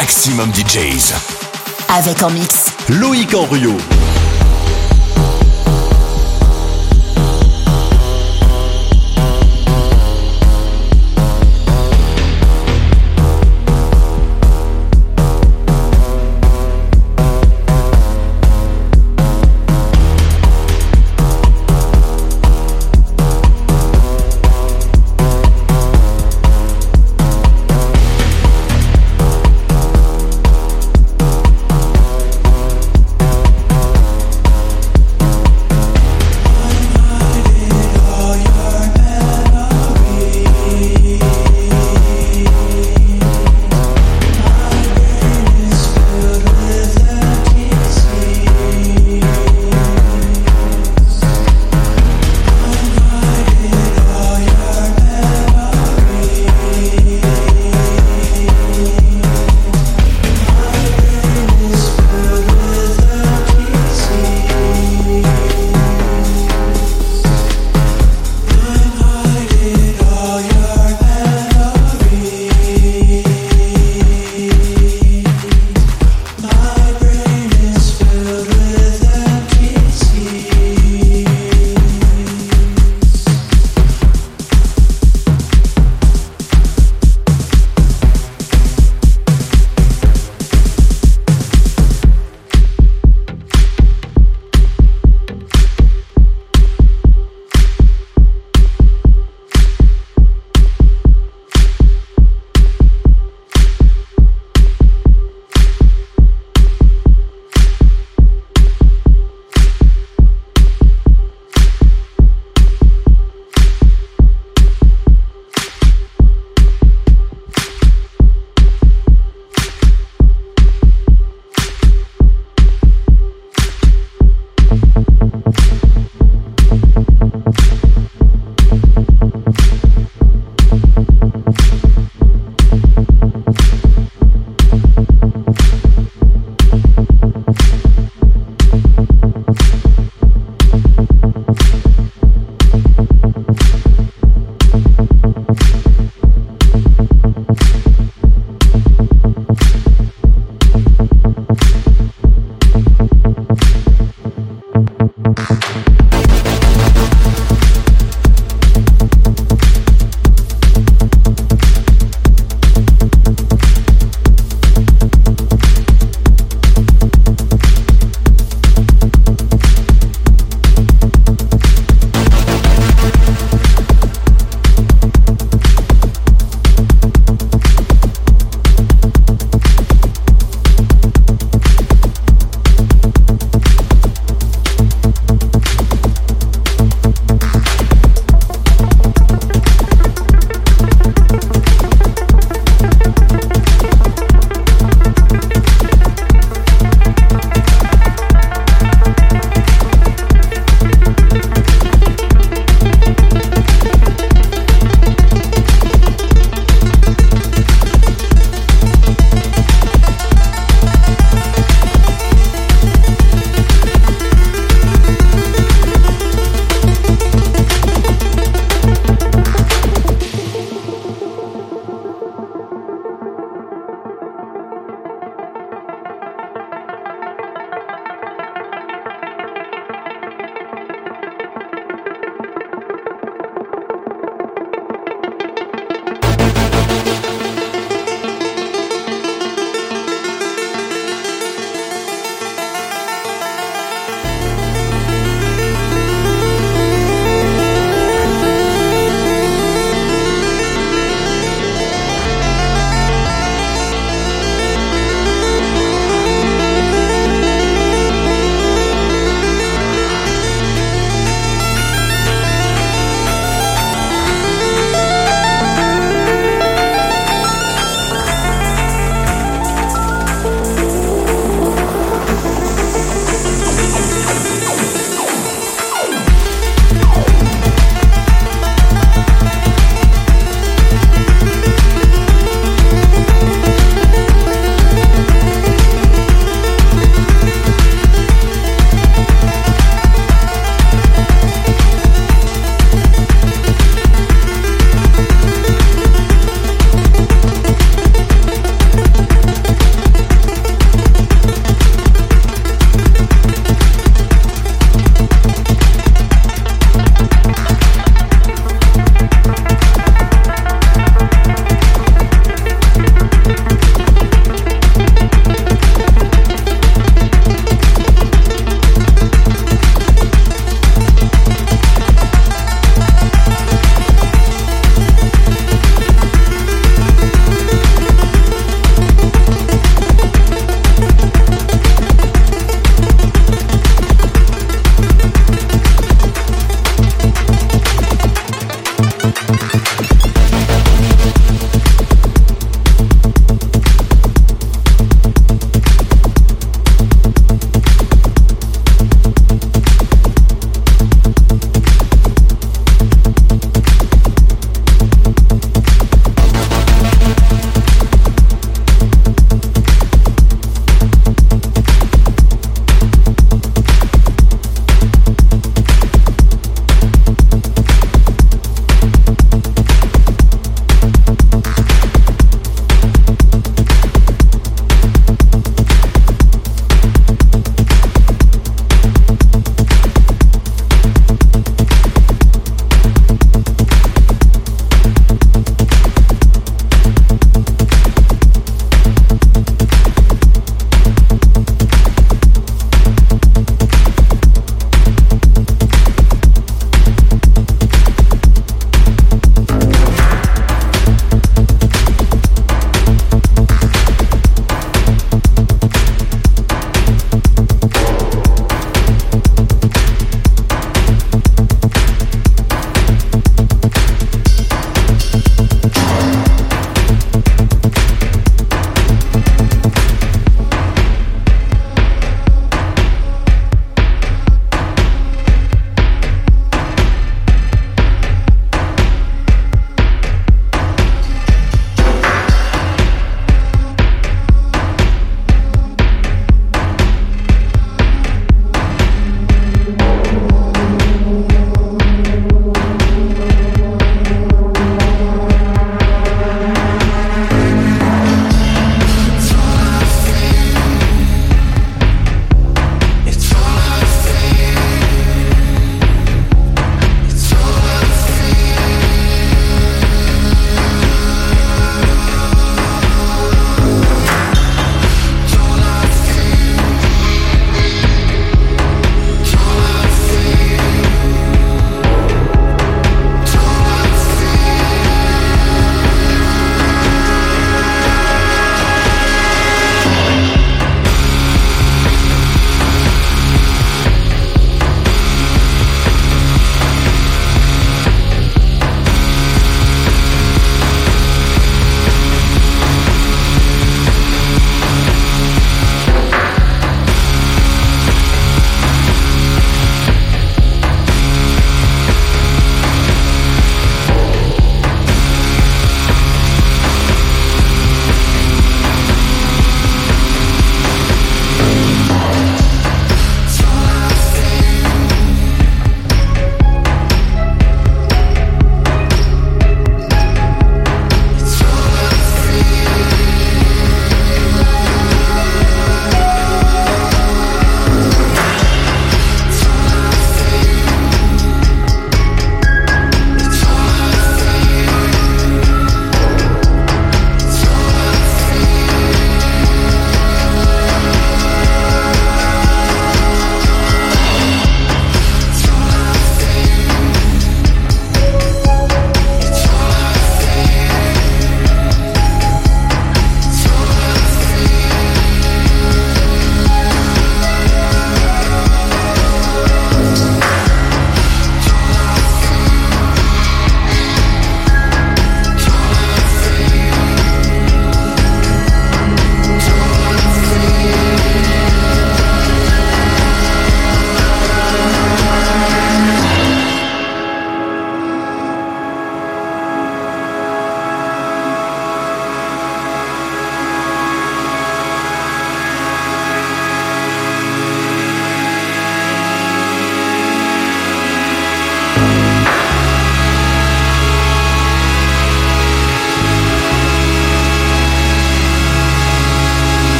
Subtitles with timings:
[0.00, 1.12] Maximum, DJs.
[1.90, 2.72] Avec en mix.
[2.88, 3.76] Loïc Henriot.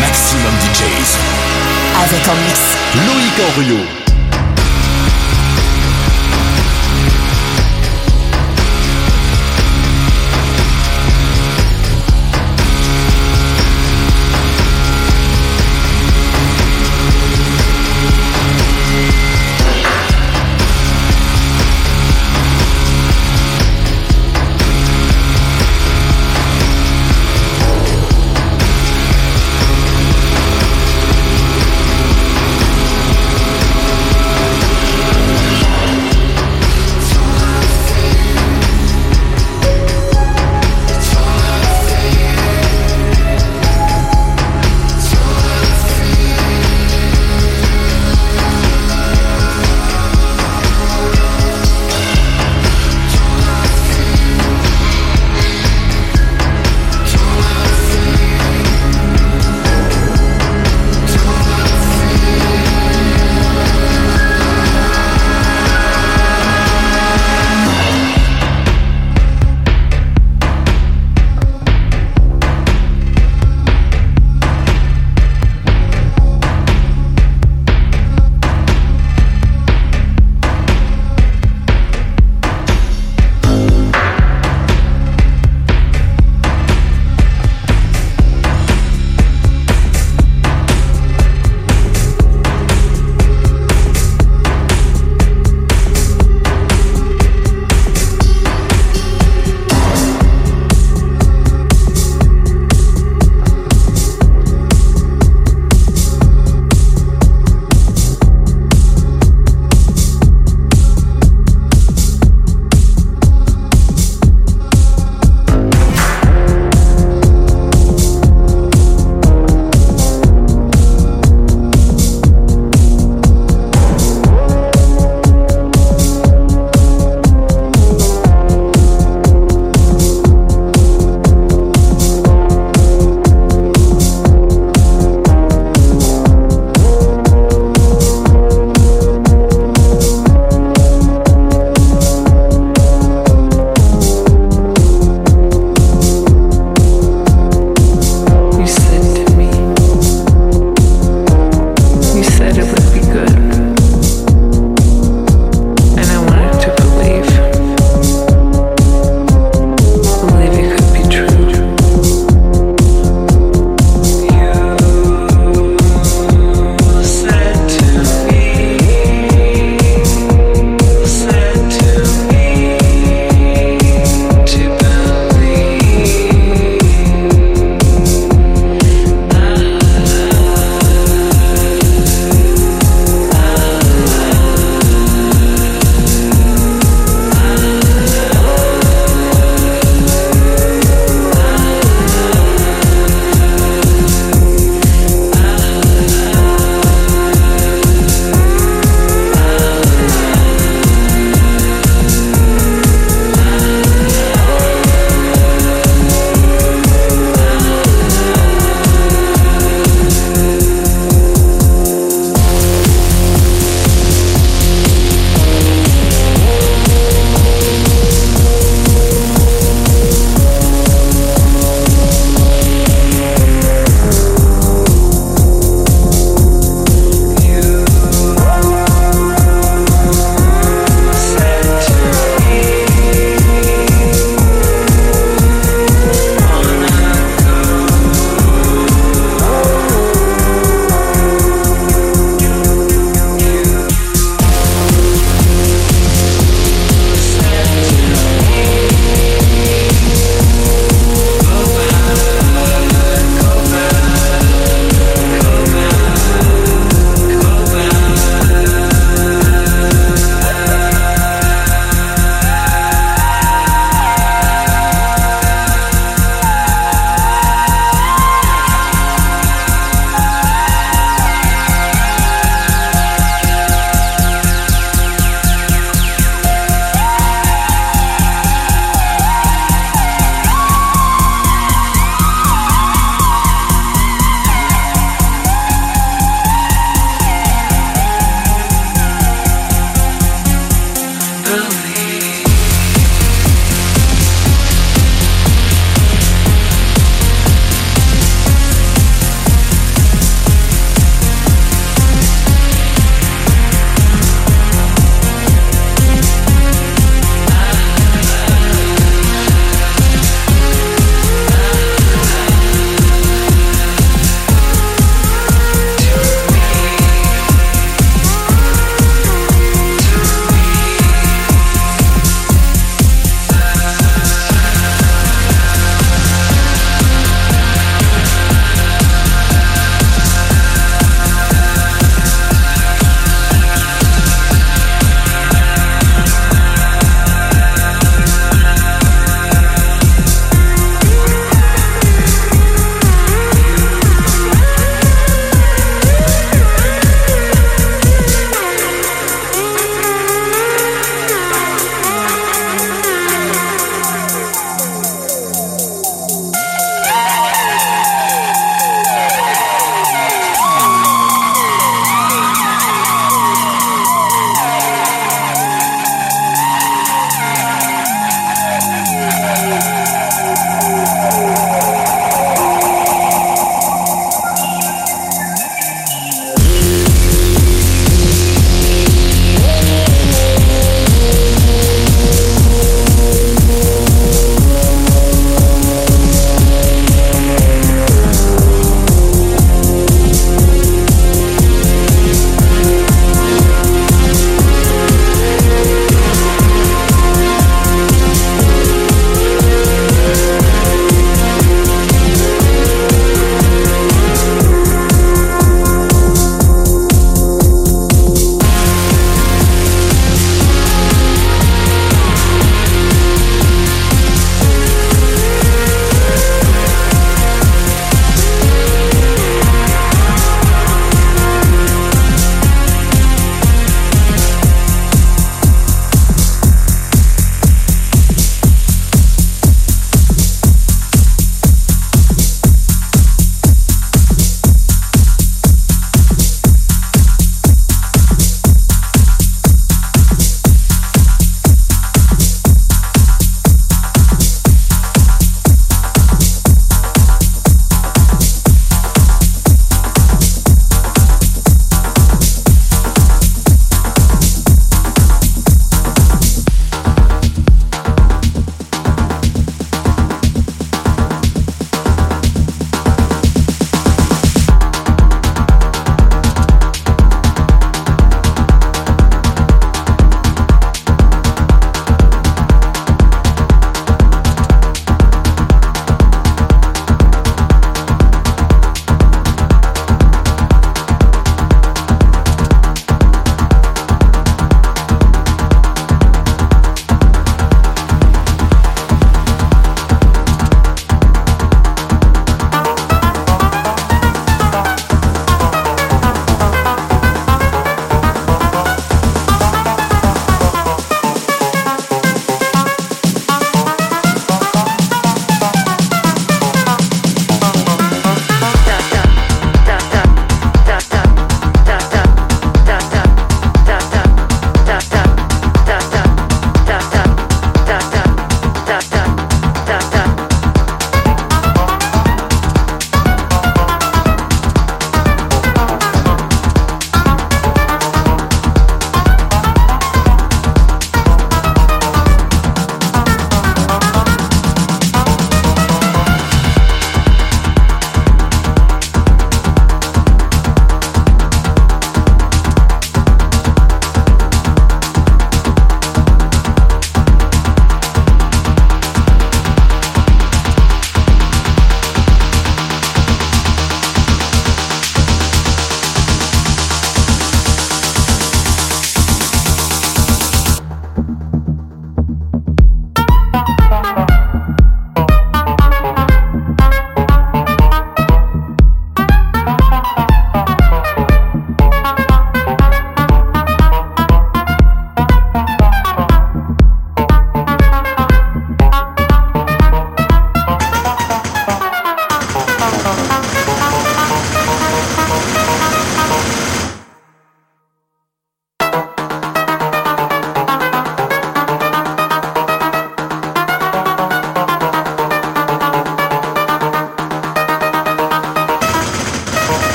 [0.00, 1.18] Maximum DJs.
[2.02, 2.60] Avec en mix
[3.06, 4.03] Loïc Henriot.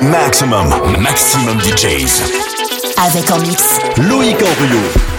[0.00, 0.68] Maximum,
[1.00, 2.22] maximum DJs.
[2.96, 5.11] Avec en mix, Louis Corbillot.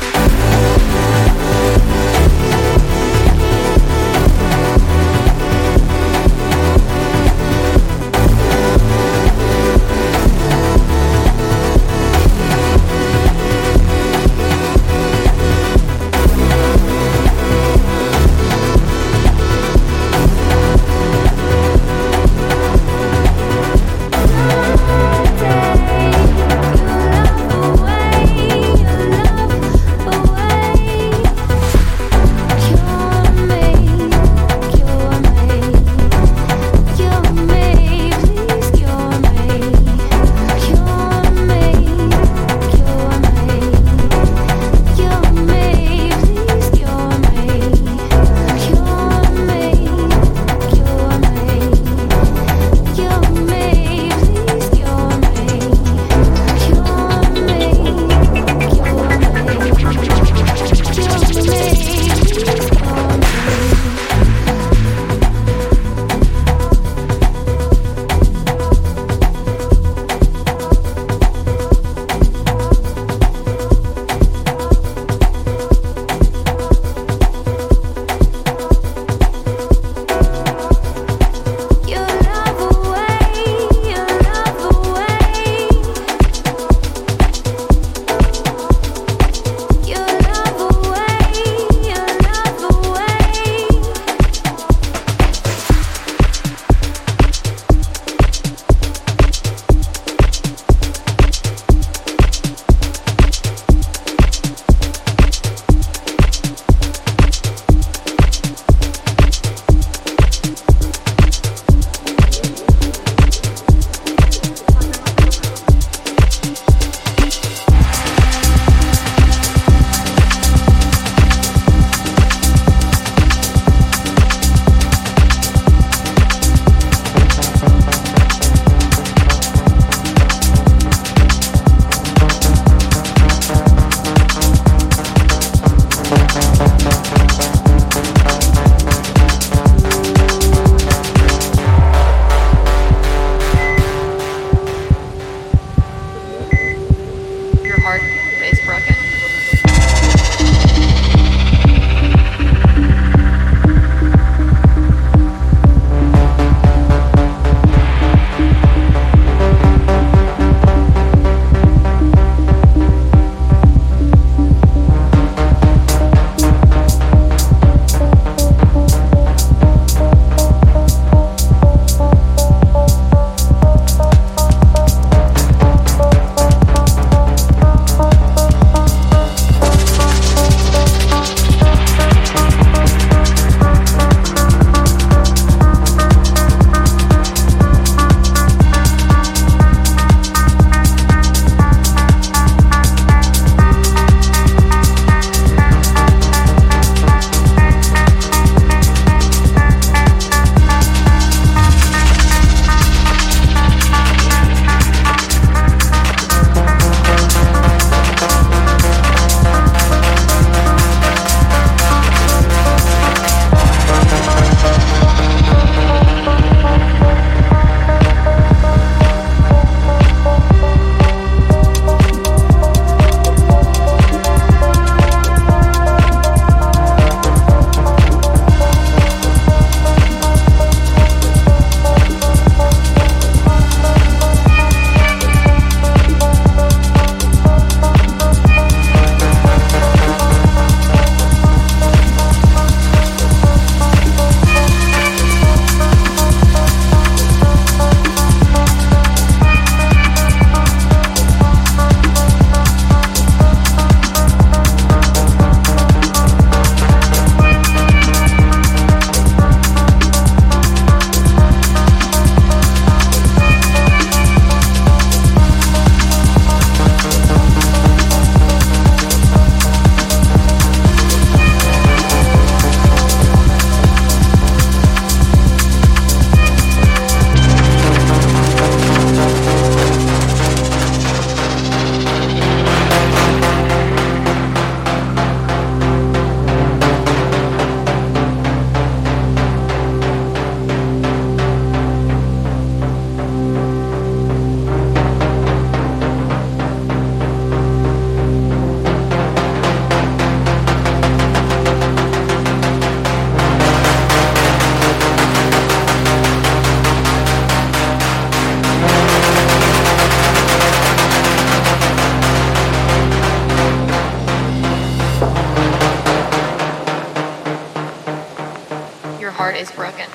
[319.44, 320.10] heart is broken.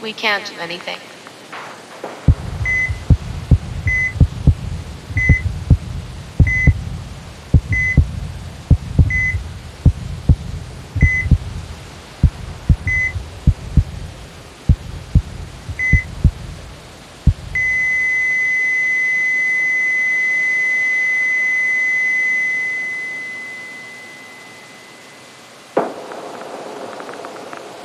[0.00, 1.00] We can't do anything.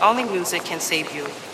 [0.09, 1.48] Only music can save you.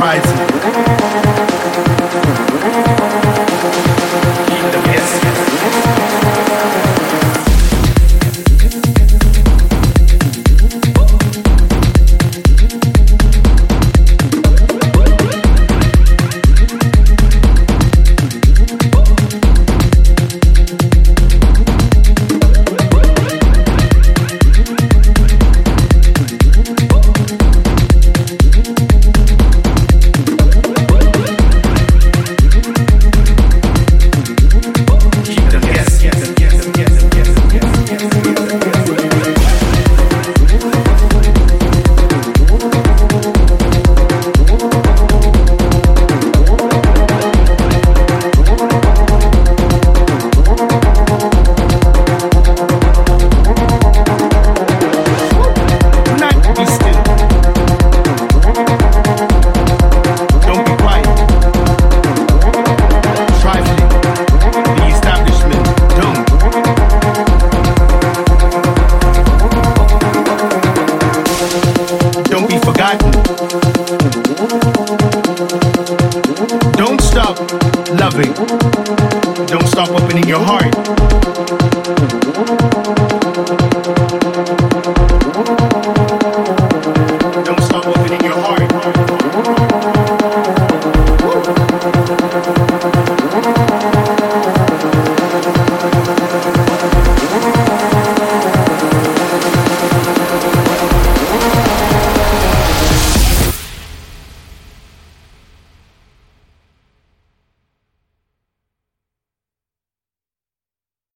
[0.00, 0.27] right